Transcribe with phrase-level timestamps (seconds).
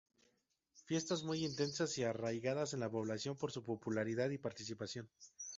[0.85, 5.07] Fiestas muy intensas y arraigadas en la población por su popularidad y participación.